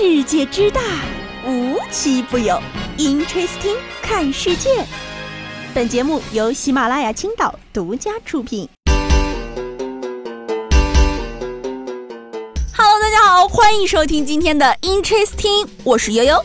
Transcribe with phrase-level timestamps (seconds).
[0.00, 0.80] 世界之大，
[1.44, 2.56] 无奇不有。
[2.98, 4.86] Interesting，看世界。
[5.74, 8.68] 本节目由喜马拉雅青岛独家出品。
[12.76, 16.44] Hello，大家好，欢迎收听今天的 Interesting，我是悠悠。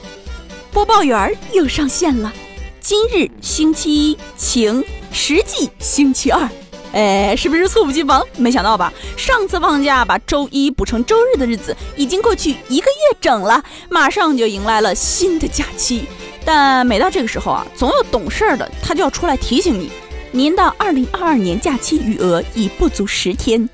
[0.71, 2.33] 播报员又上线了。
[2.81, 6.49] 今日星期一，晴，实际星期二。
[6.93, 8.23] 哎，是不是猝不及防？
[8.37, 8.93] 没想到吧？
[9.17, 16.05] 上次放假把周一补成周日的日子已经过去一个月整了，马上就迎来了新的假期。
[16.45, 19.91] 但每到这个时候啊，总有懂事儿的他就要出来提醒你：
[20.31, 23.67] 您的二零二二年假期余额已不足十天。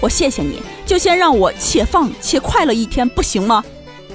[0.00, 3.64] 我谢谢你，就先让我且放且快乐一天，不行吗？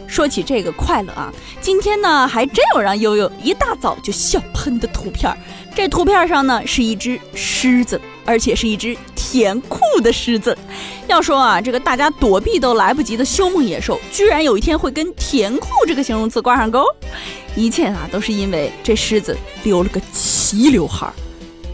[0.08, 5.36] 说起这个快乐啊，今天呢还真有让悠悠一大早就笑喷的图片。
[5.76, 10.58] 这图片上呢是一只狮子，而且是一只甜酷的狮子。
[11.08, 16.86] 要说啊，这个大家躲避都来不及的凶猛野兽，居然有一天会跟甜酷这个形容词挂上钩，
[17.56, 21.12] 一切啊都是因为这狮子留了个齐刘海。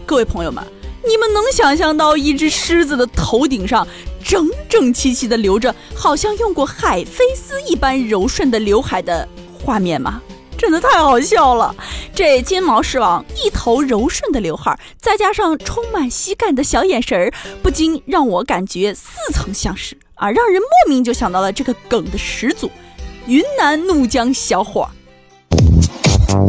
[0.04, 0.62] 各位朋友们，
[1.06, 3.86] 你们能想象到一只狮子的头顶上？
[4.32, 9.28] 整整齐齐的留着，好像用过海飞丝一般柔顺的刘海的
[9.62, 10.22] 画面吗？
[10.56, 11.76] 真的太好笑了！
[12.14, 17.30] 这金毛狮王一头柔顺的刘海，再加上充满喜感的小眼神儿，
[17.62, 19.02] 不禁让我感觉似
[19.34, 22.70] 曾相识啊，让人莫名就想到了这个梗的始祖——
[23.28, 24.88] 云南怒江小伙。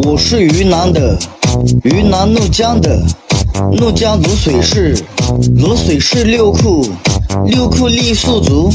[0.06, 1.20] 我是云南的，
[1.84, 2.98] 云南怒江的，
[3.74, 4.96] 怒江泸水市，
[5.58, 6.88] 泸水市六库。
[7.46, 8.70] 六库傈僳族，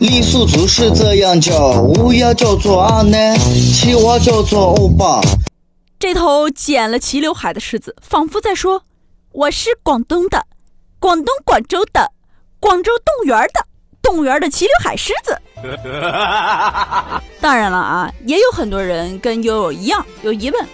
[0.00, 3.36] 傈僳族是这样叫：乌鸦叫做阿奶，
[3.74, 5.20] 青蛙叫做欧巴。
[5.98, 8.84] 这头剪了齐刘海的狮子，仿佛在说
[9.32, 10.46] ：“我是广东的，
[10.98, 12.10] 广东广州的，
[12.58, 13.66] 广州动物园的，
[14.02, 15.38] 动物园的齐刘海狮子。
[17.40, 20.66] ”当然了啊，也有很多人跟悠悠一样有疑问：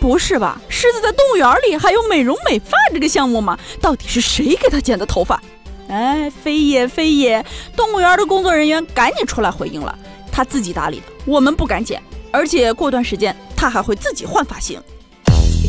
[0.00, 0.60] 不是吧？
[0.68, 3.58] 狮子在动物园里还有美容美发这个项目吗？
[3.82, 5.40] 到底是谁给他剪的头发？
[5.90, 7.44] 哎，非也非也！
[7.76, 9.98] 动物园的工作人员赶紧出来回应了，
[10.30, 14.80] 他自己打理的，我们不敢剪，而且过段时间他还会自己换发型。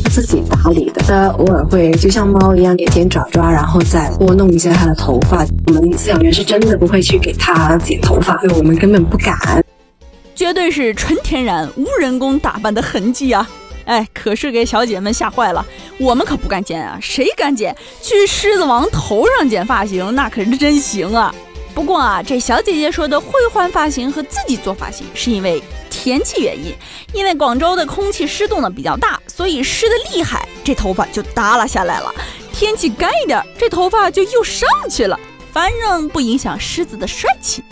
[0.04, 5.44] 他自己打理的，他偶尔会就像猫一样舔舔爪爪，然后再拨弄一下他的头发。
[5.66, 9.64] 我们饲养员是真的不会去给他剪头发，因为我们根本不敢，
[10.36, 13.48] 绝对是纯天然无人工打扮的痕迹啊！
[13.84, 15.64] 哎，可是给小姐们吓坏了，
[15.98, 16.98] 我们可不敢剪啊！
[17.00, 17.76] 谁敢剪？
[18.00, 21.34] 去狮子王头上剪发型，那可是真行啊！
[21.74, 26.74] 不过啊，这小姐姐说的会换发型和自己做发型，是因为天气原因。
[27.12, 32.14] 因为广州的空气湿度呢比较大，所以湿的厉害，这头发就耷拉下来了。
[32.52, 35.18] 天气干一点，这头发就又上去了。
[35.52, 37.62] 反正不影响狮子的帅气。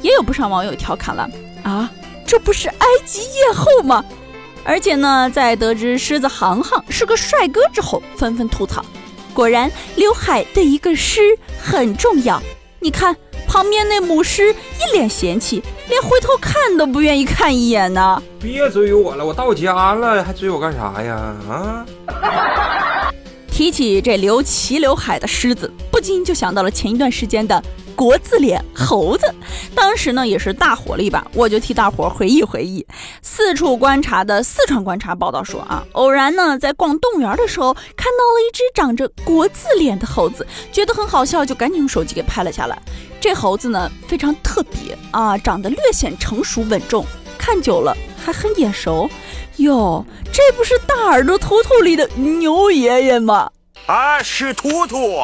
[0.00, 1.28] 也有不少网友调侃了
[1.62, 1.90] 啊，
[2.24, 4.04] 这不是埃及艳后吗？
[4.64, 8.84] 而且呢，在得知狮子航航是个帅哥之后，纷纷吐槽。
[9.32, 11.20] 果然，刘海对一个狮
[11.58, 12.42] 很重要。
[12.80, 13.14] 你看
[13.46, 18.22] 旁边那母狮一脸嫌弃，连回头看都不愿意看一眼呢。
[18.40, 21.14] 别追我了，我到家了，还追我干啥呀？
[21.48, 21.86] 啊！
[23.50, 27.62] 提起这留齐刘海的狮子，不禁就想到了前一段时间的。
[28.00, 29.26] 国字脸猴子，
[29.74, 32.86] 当时呢也是大火了一把，我就替大伙回忆回忆。
[33.20, 42.82] 四处观察的四川观察报道说啊，偶然呢在逛动物园的时候，看到了一只长着国字脸的猴子，觉得很好笑，就赶紧用手机给拍了下来。
[43.20, 47.04] 这猴子呢非常特别啊，长得略显成熟稳重，
[47.36, 49.10] 看久了还很眼熟。
[49.56, 50.02] 哟，
[50.32, 53.50] 这不是大耳朵图图里的牛爷爷吗？
[53.84, 55.18] 啊，是图图。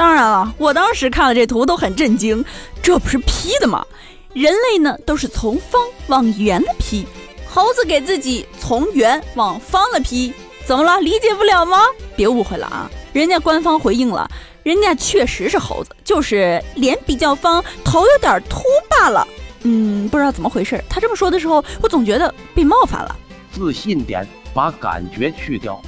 [0.00, 2.42] 当然了，我当时看了这图都很震惊，
[2.82, 3.84] 这不是 P 的吗？
[4.32, 7.04] 人类呢都是从方往圆的 P，
[7.46, 10.32] 猴子给自己从圆往方的 P，
[10.64, 10.98] 怎么了？
[11.02, 11.82] 理解不了吗？
[12.16, 14.26] 别误会了啊，人家官方回应了，
[14.62, 19.28] 人家确实是猴子，就是脸比较方，头有点秃罢了。
[19.64, 23.14] 嗯，不知道怎么回事，他这么说的时候，我总觉得被冒犯了。
[23.52, 25.78] 自信点，把感觉去掉。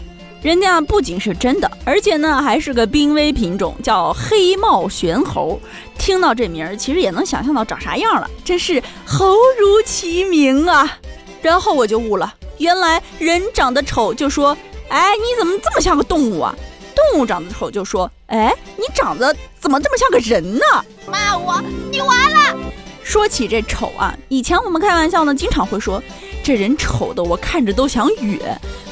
[0.42, 5.60] 人家不仅是真的，而且呢还是个濒危品种，叫黑帽玄猴。
[5.96, 10.98] 听到这名儿，其实也能想象到长啥样了，真是猴如其名啊！
[11.40, 14.56] 然后我就悟了，原来人长得丑就说
[14.90, 16.52] ：“哎，你怎么这么像个动物啊？”
[16.94, 20.64] 动物长得丑就说：“哎，你长得怎么这么像个人呢？”
[21.06, 22.58] 骂我，你完了。
[23.04, 26.02] 说起这丑啊，以前我们开玩笑呢，经常会说。
[26.42, 28.40] 这人丑的我看着都想哕，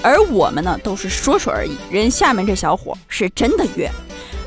[0.03, 1.77] 而我们呢都是说说而已。
[1.91, 3.89] 人下面这小伙是真的哕，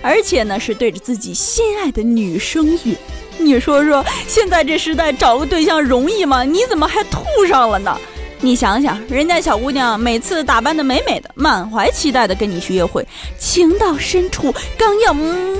[0.01, 2.95] 而且呢是对着自己心爱的女生哕。
[3.37, 6.43] 你说说，现在这时代找个对象容易吗？
[6.43, 7.97] 你怎么还吐上了呢？
[8.39, 13.05] 你想想，人家小姑娘每次打扮的美美的，满怀期待的跟你去约会，
[13.39, 15.57] 情到深处刚要，嗯，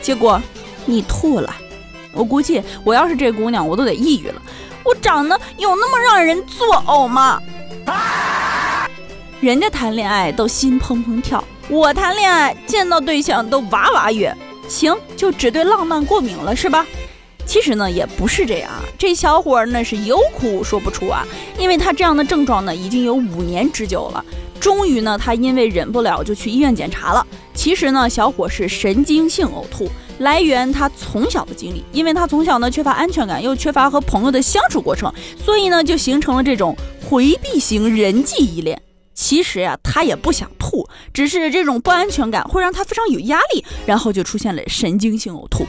[0.00, 0.40] 结果
[0.86, 1.54] 你吐了。
[2.12, 4.42] 我估计我要是这姑娘，我都得抑郁了。
[4.88, 7.38] 我长得有那么让人作呕吗？
[9.38, 14.34] 人家谈恋爱都心怦怦跳，我谈恋爱见到对象都哇哇约。
[14.66, 16.86] 行，就只对浪漫过敏了是吧？
[17.44, 18.82] 其实呢，也不是这样啊。
[18.98, 21.22] 这小伙呢是有苦说不出啊，
[21.58, 24.24] 因为他这样的症状呢已经有五年之久了。
[24.58, 27.26] 终于呢，他因为忍不了就去医院检查了。
[27.52, 31.84] 其实呢，小伙是神经性呕吐，来源他从小的经历。
[31.92, 35.12] 因为他从小呢缺乏安全感，又缺乏和朋友的相处过程，
[35.42, 36.76] 所以呢就形成了这种
[37.08, 38.80] 回避型人际依恋。
[39.14, 45.66] 其实呀，他也不想吐，只是这种不安全感会让他非常有压力，然后就出现了神经性呕吐。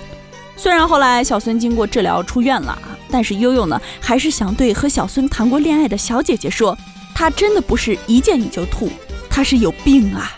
[0.55, 6.77] 虽然后来小孙经过治疗出院了啊，但是悠悠呢，还是想对和小孙谈过恋爱的小姐姐说，
[7.15, 8.87] 她真的不是一见你就吐，
[9.29, 10.31] 她是有病啊。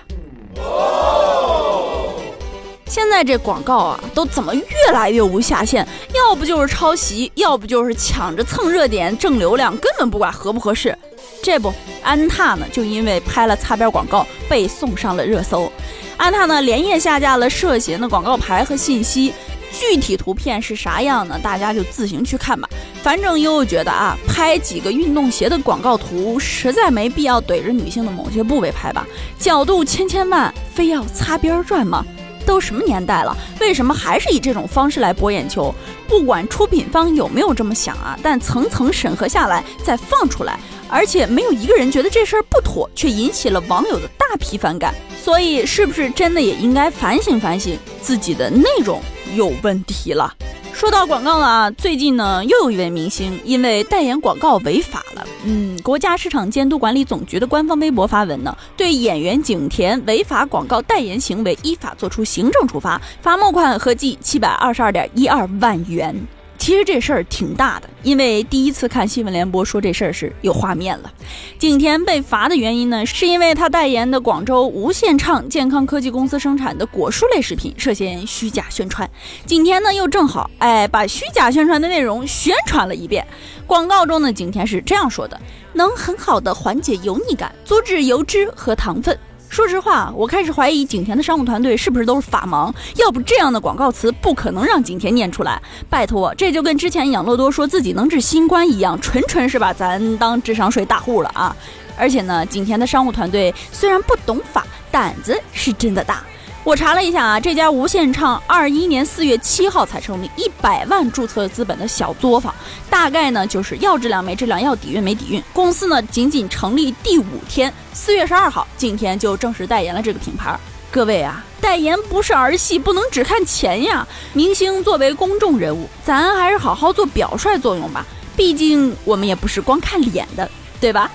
[2.91, 5.87] 现在这广告啊，都怎么越来越无下限？
[6.13, 10.93] 要不就是抄袭，要不就是抢着蹭热点挣流量，根本不管合不合适。
[11.41, 11.73] 这不，
[12.03, 15.71] 安踏呢，就因为拍了擦边广告被送上了热搜。
[16.17, 19.33] 安踏呢，连夜下架了涉嫌的广告牌和信息。
[19.71, 21.39] 具体图片是啥样呢？
[21.41, 22.67] 大家就自行去看吧。
[23.01, 29.07] 反正悠悠觉得啊，拍几个运动鞋的广告图，实在没必要怼着女性的某些部位拍吧。
[29.39, 32.05] 角度千千万，非要擦边转吗？
[32.45, 35.73] 都什么年代了，为什么还是以这种方式来博眼球？
[36.07, 40.59] 不管出品方有没有这么想啊，但层层审核下来再放出来，
[40.89, 44.93] 而且没有一个人觉得这事儿不妥，却引起了网友的大批反感。
[45.23, 49.01] 所以，是不是真的也应该反省反省自己的内容
[49.35, 50.33] 有问题了？
[50.73, 55.20] 说到广告了啊，最近呢又有一位明星因为代言广告违法了。
[55.43, 66.15] 嗯，国家市场监督管理总局的官方微博发文呢，对演员景甜违法广告代言行为依法作出行政处罚，罚没款合计七百二十二点一二万元。
[66.61, 71.11] 其实这事儿挺大的，因为第一次看新闻联播说这事儿是有画面了。
[71.57, 79.09] 景甜被罚的原因呢，是因为她代言的广州无限畅健康科技公司生产的果蔬类食品涉嫌虚假宣传。
[79.43, 83.25] 景甜呢又正好哎把虚假宣传的内容宣传了一遍。
[83.65, 85.41] 广告中呢，景甜是这样说的：
[85.73, 89.17] 能很好的缓解油腻感，阻止油脂和糖分。
[89.51, 95.61] 说实话，我开始怀疑景田的商务团队是不是都是法盲，要不这样的广告词不可能让景田念出来。
[95.89, 101.53] 拜托，这就跟之前养乐多说自己能治新冠一样，纯纯是把咱当智商税大户了啊！
[101.97, 106.23] 而且呢，景田的商务团队虽然不懂法，胆子是真的大。
[106.63, 112.53] 我查了一下啊，这家无限畅二一年四月七号才成立，一百万注册资本的小作坊，
[112.87, 115.43] 大概呢就是要质量没质量，要底蕴没底蕴。
[115.51, 120.55] 公司呢仅仅成立第五天，四月十二号，景甜就正式代言了这个品牌。
[120.91, 124.07] 各位啊，代言不是儿戏，不能只看钱呀。
[124.33, 128.05] 明星作为公众人物，咱还是好好做表率作用吧。
[128.35, 130.47] 毕竟我们也不是光看脸的，
[130.79, 131.09] 对吧？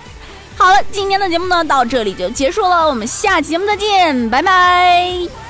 [0.59, 5.46] 好了，今天的节目呢到这里就结束了，我们下期节目再见，拜拜。